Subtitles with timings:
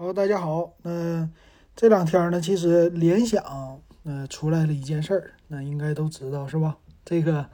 [0.00, 0.74] 好，大家好。
[0.82, 1.28] 那
[1.74, 3.42] 这两天呢，其实联想
[4.04, 6.76] 呃出来了一件事儿，那应该都知道是吧？
[7.04, 7.44] 这个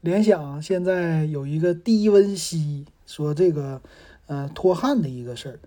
[0.00, 3.78] 联想现在有一个低温吸，说这个
[4.24, 5.58] 呃脱汗的一个事儿。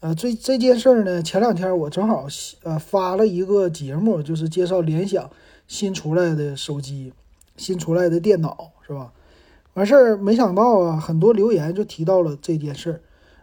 [0.00, 2.26] 呃，这这件事儿呢，前两天我正好
[2.62, 5.30] 呃发了一个节目，就是介绍联想
[5.68, 7.12] 新出来的手机、
[7.58, 9.12] 新出来的电脑，是吧？
[9.74, 13.00] 完事儿没想到啊，很多留言就提到了这件事儿。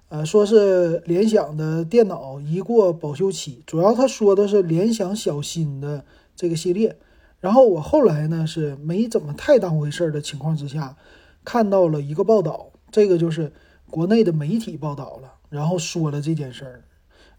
[0.10, 6.06] 呃，说是联想的电脑一过保修期，主要他说的是联想小新的
[6.36, 6.98] 这个系列。
[7.40, 10.96] 然后我后来呢是没怎么太当回事儿的情况之下，
[11.44, 13.52] 看到了一个报道，这个就是
[13.90, 16.82] 国内的媒体报道了，然后说了这件事儿。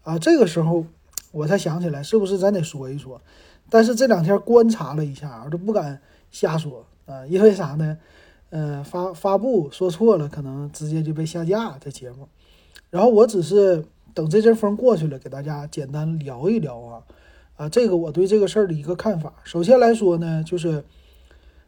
[0.03, 0.85] 啊，这个时候
[1.31, 3.19] 我才想起来，是不是咱得说一说？
[3.69, 5.99] 但是这两天观察了一下，我都不敢
[6.31, 7.97] 瞎说啊，因为啥呢？
[8.51, 12.27] 呃，发发布说错了，可能直接就被下架这节目。
[12.89, 17.03] 然后我只是等这阵风过去了，给大家简单聊一聊啊，
[17.55, 19.33] 啊，这个我对这个事儿的一个看法。
[19.43, 20.83] 首先来说呢，就是，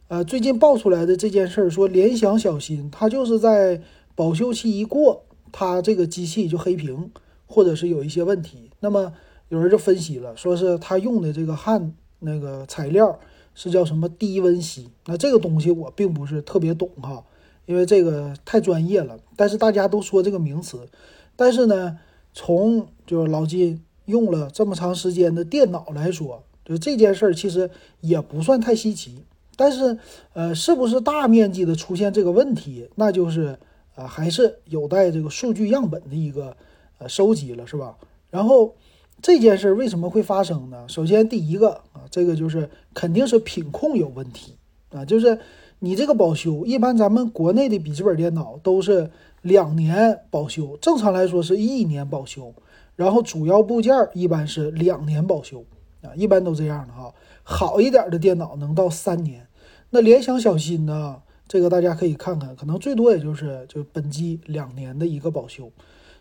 [0.08, 3.80] 呃，最近爆出来的这件事儿，说联想小新它就是在
[4.14, 7.10] 保修期一过，它这个机器就黑屏，
[7.46, 8.70] 或者是有一些问题。
[8.80, 9.12] 那么
[9.48, 13.18] 有人就分析了，说是他用的这个焊那个材料
[13.54, 14.90] 是叫什么低温锡。
[15.06, 17.24] 那这个东西我并不是特别懂哈。
[17.64, 20.88] 因为这个太专业了，但是大家都说这个名词，
[21.36, 21.96] 但是呢，
[22.32, 29.24] 从就是老金用了这么长时间的电脑来说，就这件事儿其实也不算太稀奇。
[29.54, 29.96] 但是，
[30.32, 33.56] 呃，是不是大面积的出现这个问题，那就是
[33.94, 36.56] 呃还是有待这个数据样本的一个
[36.98, 37.96] 呃收集了，是吧？
[38.28, 38.74] 然后
[39.20, 40.84] 这件事儿为什么会发生呢？
[40.88, 44.56] 首先第一个啊，这个就是肯定是品控有问题
[44.90, 45.38] 啊，就是。
[45.84, 52.54] 你这个保修，一般咱们国内的笔记本电脑都是两年保修，正常来说是一年保修，
[52.94, 55.64] 然后主要部件一般是两年保修
[56.00, 57.12] 啊，一般都这样的哈。
[57.42, 59.48] 好一点的电脑能到三年。
[59.90, 61.16] 那联想小新呢？
[61.48, 65.68] 这个大家可以看看，可能最多也就是就本机两年的一个保修。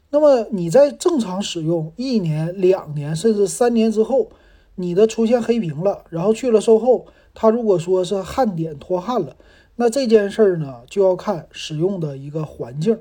[0.09, 4.29] 那么你在正常使用一年、两年甚至三年之后，
[4.73, 7.05] 你的出现黑屏了，然后去了售后。
[7.33, 9.35] 它如果说是焊点脱焊了，
[9.77, 12.97] 那这件事儿呢就要看使用的一个环境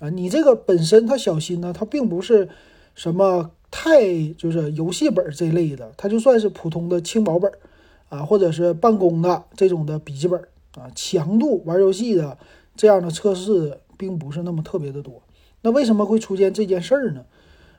[0.00, 0.08] 啊。
[0.08, 2.48] 你这个本身它小新呢，它并不是
[2.94, 7.52] 什么太就是游戏本这类的，它就算是普通的轻薄本
[8.08, 10.40] 啊，或者是办公的这种的笔记本
[10.76, 12.38] 啊，强度玩游戏的
[12.74, 15.22] 这样的测试并不是那么特别的多。
[15.60, 17.24] 那为什么会出现这件事儿呢？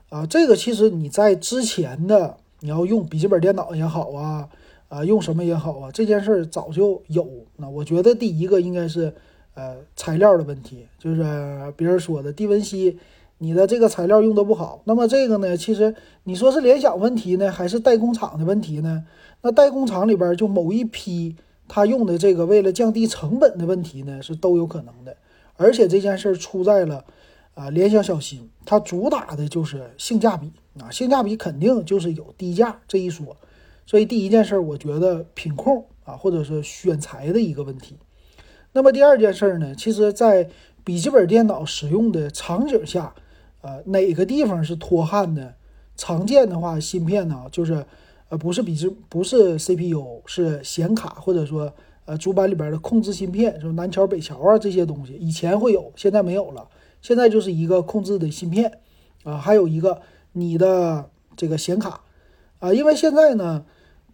[0.10, 4.48] 啊，这个其实你在之前的你要用笔记本电脑也好啊。
[4.88, 7.28] 啊，用什么也好啊，这件事儿早就有。
[7.58, 9.14] 那我觉得第一个应该是，
[9.56, 11.24] 呃，材料的问题，就是
[11.76, 12.98] 别人说的低温吸，
[13.40, 14.82] 你的这个材料用的不好。
[14.86, 19.04] 那么这个呢，其实你说是联想问题呢，还是代工厂的问题呢？
[19.42, 21.36] 那代工厂里边就某一批
[21.68, 25.16] 他用的这个，为了降低成本的问题呢，是都有可能的。
[25.58, 27.04] 而且这件事儿出在了，
[27.54, 33.36] 啊，联想小新，它主打的就是性价比啊，性价比肯定就是有低价这一说。
[33.86, 37.98] 所以第一件事，我觉得品控啊，或者是选材的一个问题。
[38.74, 40.50] 那么第二件事呢，其实，在
[40.84, 43.14] 笔记本电脑使用的场景下，
[43.62, 45.56] 呃，哪个地方是脱焊的？
[45.96, 47.86] 常见的话，芯片呢，就是
[48.30, 51.72] 呃，不是笔记，不是 CPU，是显卡，或者说
[52.06, 56.68] 呃，主板里边的控制芯片，什么南桥、北桥啊这些东西，以前会有，现在没有了。
[57.02, 58.80] 现在就是一个控制的芯片
[59.24, 60.02] 啊，还有一个
[60.34, 62.02] 你的这个显卡
[62.60, 63.64] 啊，因为现在呢。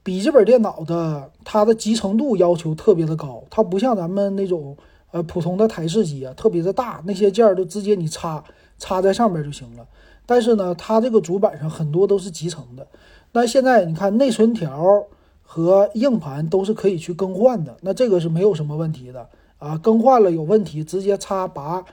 [0.03, 4.75] 笔记本电脑的它的集成度要求特别的高，它不像咱们那种
[5.11, 8.43] 呃普通的台式机啊，特别的大，那些件儿都直接你插
[8.79, 9.85] 插在上面就行了。
[10.25, 12.87] 但是呢，它这个主板上很多都是集成的。
[13.33, 15.05] 那现在你看内存条
[15.43, 19.29] 和硬盘都是可以去更换的，那这个是没有什么问题的
[19.59, 19.77] 啊。
[19.77, 21.85] 更换了有问题，直接插拔，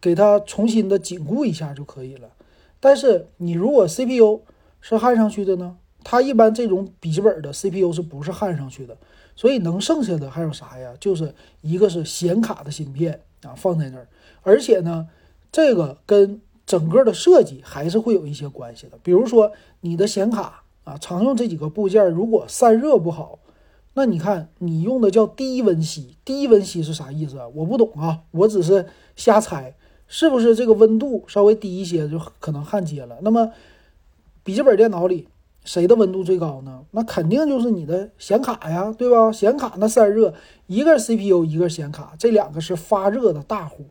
[0.00, 2.28] 给它重新的紧固一下就可以了。
[2.80, 4.42] 但是你如果 CPU
[4.80, 5.76] 是焊上去的呢？
[6.08, 8.96] 它一般这种笔记本的 CPU 是不是焊上去的？
[9.34, 10.94] 所以能剩下的还有啥呀？
[11.00, 14.06] 就是一个是显卡的芯片啊，放在那儿，
[14.42, 15.08] 而且呢，
[15.50, 18.96] 这个跟整个的设计还是会有一些关系的。
[19.02, 19.50] 比如说
[19.80, 23.40] 你的显卡啊，常用这几个部件如果散热不好，
[23.94, 27.48] 那你看你用的叫低温吸，低温吸是啥意思啊？
[27.52, 28.86] 我不懂啊，我只是
[29.16, 29.74] 瞎猜，
[30.06, 33.18] 是不是这个温度稍微低一些就可能焊接了？
[33.22, 33.50] 那么
[34.44, 35.26] 笔记本电脑里。
[35.66, 36.84] 谁的温度最高呢？
[36.92, 39.30] 那肯定就是你的显卡呀，对吧？
[39.30, 40.32] 显卡那散热，
[40.66, 43.84] 一个 CPU，一个显卡，这两个是发热的大户。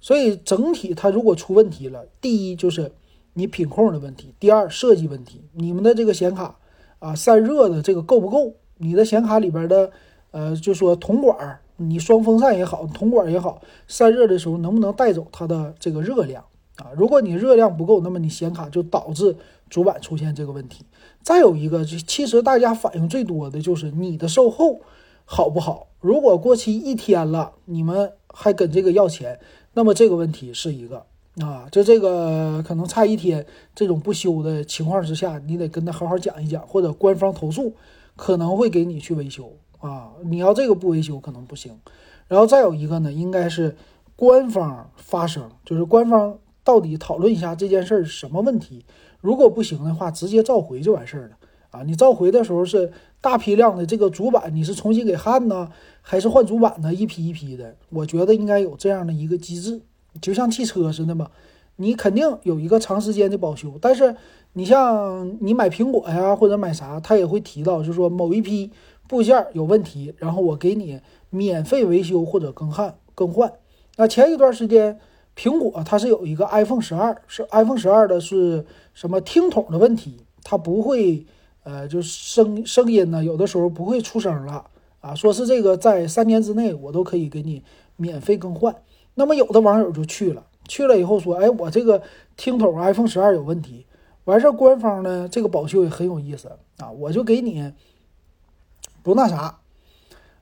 [0.00, 2.92] 所以整体它如果出问题了，第一就是
[3.32, 6.56] 你品控的问题，第二设计问题，你们的这个显卡
[7.00, 8.54] 啊散热的这个够不够？
[8.76, 9.90] 你的显卡里边的
[10.30, 16.44] 呃，就说铜管，你双风扇也好，铜管也好，散热的时候能不能带走它的这个热量
[16.76, 16.92] 啊？
[16.94, 19.34] 如果你热量不够，那么你显卡就导致
[19.68, 20.84] 主板出现这个问题。
[21.28, 24.80] 再有一个，就其实大家反映最多的就是你的售后
[25.26, 25.88] 好不好？
[26.00, 29.38] 如果过期一天了，你们还跟这个要钱，
[29.74, 31.04] 那么这个问题是一个
[31.42, 33.44] 啊，就这个可能差一天
[33.74, 37.74] 这种不修的情况之下，你得跟他好好讲一讲，或者官方投诉
[38.16, 40.12] 可能会给你去维修啊。
[40.24, 41.78] 你要这个不维修可能不行。
[42.26, 43.76] 然后再有一个呢，应该是
[44.16, 48.86] 官方发声，就是官方到底讨论一下这件事儿什么问题。
[49.20, 51.36] 如果不行的话，直接召回就完事儿了
[51.70, 51.82] 啊！
[51.82, 55.68] 你召回的时候是大批量的这个主板，你是重新给焊呢，
[56.00, 56.94] 还是换主板呢？
[56.94, 59.80] 一批一批的，我觉得应该有这样的一个机制，
[60.20, 61.30] 就像汽车似的嘛。
[61.76, 64.14] 你肯定有一个长时间的保修，但是
[64.52, 68.70] 你像你买苹果呀或者买啥，他也会提到，就是说某一批
[69.08, 71.00] 部件有问题，然后我给你
[71.30, 73.52] 免费维修或者更换更换。
[73.96, 74.98] 那前一段时间。
[75.38, 81.24] 苹果它是有一个 iPhone 十二，是 iPhone 十二的是什么听筒的问题，它不会，
[81.62, 84.68] 呃，就声声音呢，有的时候不会出声了
[85.00, 85.14] 啊。
[85.14, 87.62] 说是这个在三年之内我都可以给你
[87.94, 88.74] 免费更换。
[89.14, 92.02] 那么有的网友就去了，去了以后说，哎，我这个
[92.36, 93.86] 听筒 iPhone 十二有问题，
[94.24, 97.72] 完事儿官方呢这个保修也很有意思啊，我就给你
[99.04, 99.60] 不那啥，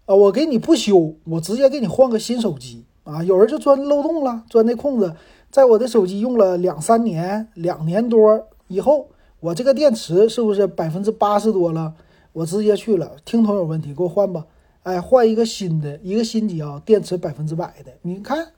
[0.07, 2.87] 啊，我给你不修，我直接给你换个新手机。
[3.07, 5.15] 啊，有人就钻漏洞了，钻那空子，
[5.51, 9.09] 在我的手机用了两三年、两年多以后，
[9.39, 11.95] 我这个电池是不是百分之八十多了？
[12.33, 14.45] 我直接去了，听筒有问题，给我换吧。
[14.83, 18.49] 哎，换一个新的，一个新机啊，电池百分之百的，你看，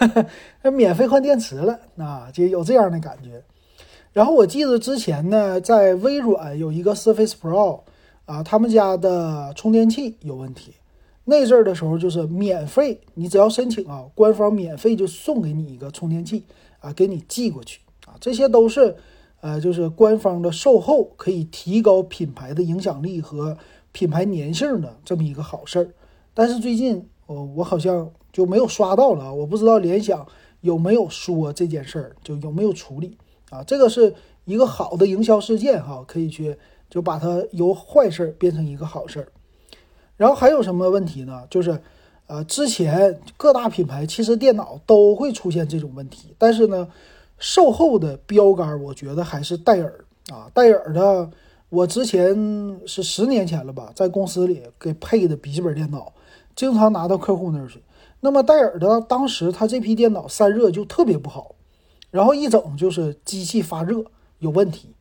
[0.64, 3.42] 那免费换电池了，啊，就有这样的感觉。
[4.14, 7.80] 然后我记得之前呢，在微软有一个 Surface Pro
[8.24, 10.72] 啊，他们家的充电器有问题。
[11.30, 16.42] 那阵儿的时候就是免费，你只要申请啊，官方免费就送给你一个充电器
[16.80, 18.96] 啊，给你寄过去啊，这些都是，
[19.42, 23.58] 呃，就是官方的售后可以提高品牌的影响力和
[23.92, 25.90] 品牌粘性的这么一个好事儿。
[26.32, 30.26] 但是最近我我好像就没有刷到了，我不知道联想
[30.62, 33.18] 有没有说这件事儿，就有没有处理
[33.50, 33.62] 啊？
[33.64, 34.14] 这个是
[34.46, 36.56] 一个好的营销事件哈，可以去
[36.88, 39.28] 就把它由坏事儿变成一个好事儿。
[40.18, 41.44] 然后还有什么问题呢？
[41.48, 41.80] 就是，
[42.26, 46.86] 呃，之前各大品牌其实电脑都会出现这种问题，但是呢，
[47.38, 51.30] 售后的标杆我觉得还是戴尔啊，戴尔的，
[51.68, 56.12] 我之前是十年前了吧，在公司里给配的笔记本电脑，
[56.56, 57.80] 经常拿到客户那儿去。
[58.20, 61.54] 那么戴尔的当时他这批电脑散热就特别不好，
[62.10, 64.04] 然后一整就是机器发热
[64.40, 64.92] 有问题，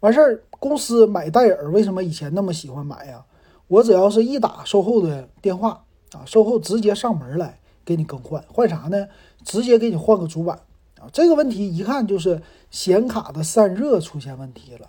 [0.00, 3.22] 完事儿公司买戴尔为什么以前那么喜欢买呀？
[3.68, 9.08] 我只要是一打售后的电话啊，售后直接上门来给你更换，换啥呢？
[9.44, 10.56] 直接给你换个主板
[11.00, 11.10] 啊。
[11.12, 12.40] 这个问题一看就是
[12.70, 14.88] 显卡的散热出现问题了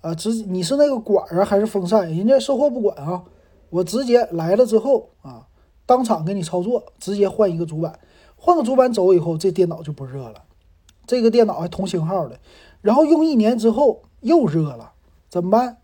[0.00, 0.14] 啊。
[0.14, 2.08] 直你是那个管啊还是风扇？
[2.08, 3.22] 人家售后不管啊，
[3.70, 5.46] 我直接来了之后啊，
[5.86, 7.98] 当场给你操作，直接换一个主板，
[8.36, 10.42] 换个主板走以后，这电脑就不热了。
[11.06, 12.38] 这个电脑还同型号的，
[12.80, 14.92] 然后用一年之后又热了，
[15.28, 15.78] 怎么办？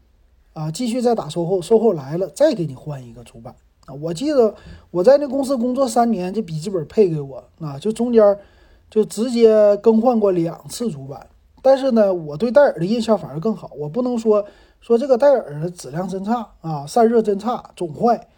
[0.52, 3.54] 啊，继续再打售后，售后来了再给你换一个主板
[3.87, 3.95] 啊！
[3.95, 4.54] 我记得
[4.90, 8.37] 我在那公司工作三年，这笔记本配给我啊，就中间
[8.90, 11.26] 就直接更换过两次主板。
[11.62, 13.71] 但是呢，我对戴尔的印象反而更好。
[13.76, 14.45] 我不能说
[14.80, 18.28] 说这个戴尔的质量真差啊，散热真差，总坏。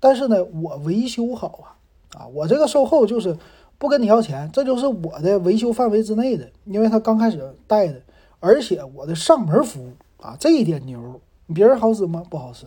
[0.00, 1.76] 但是呢，我维修好啊
[2.18, 2.26] 啊！
[2.28, 3.36] 我这个售后就是
[3.78, 8.00] 不跟你要钱，这就是我的维修范围之内的，因为他刚开始带的，
[8.40, 11.20] 而且我的上门服务啊，这一点牛。
[11.52, 12.22] 别人好使吗？
[12.30, 12.66] 不好使，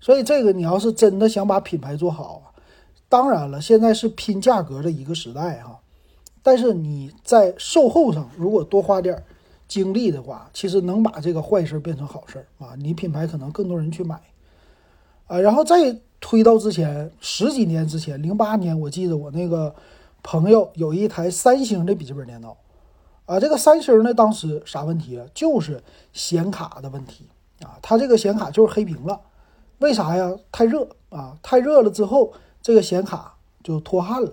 [0.00, 2.52] 所以这个你要是真的想把品牌做好啊，
[3.08, 5.78] 当然了，现在是拼价格的一个时代哈。
[6.42, 9.22] 但是你在售后上如果多花点
[9.68, 12.74] 精力的话，其实能把这个坏事变成好事啊。
[12.76, 14.20] 你品牌可能更多人去买
[15.28, 15.38] 啊。
[15.38, 19.74] 然后再推到之前十几年之前，零八年我记得我那个
[20.22, 22.56] 朋友有一台三星的笔记本电脑
[23.24, 25.26] 啊，这个三星呢当时啥问题啊？
[25.32, 27.28] 就是显卡的问题。
[27.62, 29.20] 啊，它这个显卡就是黑屏了，
[29.78, 30.34] 为啥呀？
[30.50, 34.32] 太热啊，太热了之后，这个显卡就脱焊了。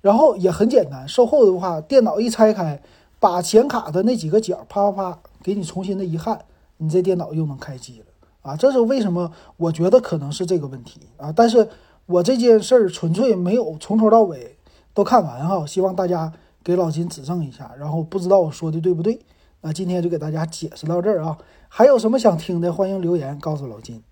[0.00, 2.82] 然后也很简单，售后的话，电脑一拆开，
[3.18, 6.44] 把显卡的那几个角啪啪啪给你重新的一焊，
[6.76, 8.06] 你这电脑又能开机了。
[8.42, 9.32] 啊，这是为什么？
[9.56, 11.32] 我觉得可能是这个问题啊。
[11.34, 11.66] 但是
[12.04, 14.58] 我这件事儿纯粹没有从头到尾
[14.92, 16.30] 都看完哈，希望大家
[16.62, 17.72] 给老金指正一下。
[17.78, 19.18] 然后不知道我说的对不对？
[19.66, 24.02] 那今天就给大家解释到这儿啊，还有什么想听的，欢迎留言告诉老金。